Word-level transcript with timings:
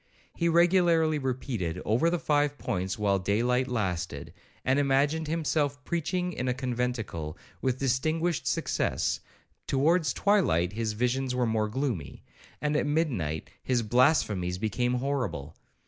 He 0.33 0.49
regularly 0.49 1.19
repeated 1.19 1.79
over 1.85 2.09
the 2.09 2.17
five 2.17 2.57
points 2.57 2.97
while 2.97 3.19
day 3.19 3.43
light 3.43 3.67
lasted, 3.67 4.33
and 4.65 4.79
imagined 4.79 5.27
himself 5.27 5.83
preaching 5.83 6.33
in 6.33 6.47
a 6.47 6.55
conventicle 6.55 7.37
with 7.61 7.77
distinguished 7.77 8.47
success; 8.47 9.19
towards 9.67 10.11
twilight 10.11 10.73
his 10.73 10.93
visions 10.93 11.35
were 11.35 11.45
more 11.45 11.67
gloomy, 11.69 12.23
and 12.59 12.75
at 12.75 12.87
midnight 12.87 13.51
his 13.61 13.83
blasphemies 13.83 14.57
became 14.57 14.95
horrible. 14.95 15.55